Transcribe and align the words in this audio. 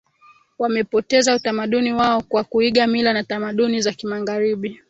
Wamepoteza 0.59 1.35
utamaduni 1.35 1.93
wao 1.93 2.21
kwa 2.21 2.43
kuiga 2.43 2.87
mila 2.87 3.13
na 3.13 3.23
tamaduni 3.23 3.81
za 3.81 3.91
kimagharibi 3.93 4.79